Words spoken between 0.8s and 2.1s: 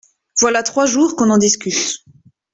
jours qu’on en discute.